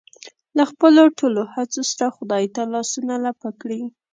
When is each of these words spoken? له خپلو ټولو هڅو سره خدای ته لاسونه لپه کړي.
له 0.57 0.63
خپلو 0.71 1.03
ټولو 1.19 1.41
هڅو 1.53 1.81
سره 1.91 2.05
خدای 2.15 2.45
ته 2.55 2.61
لاسونه 2.73 3.13
لپه 3.25 3.49
کړي. 3.61 3.81